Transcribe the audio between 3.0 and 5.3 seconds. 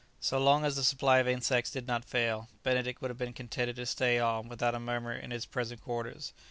would have been contented to stay on without a murmur in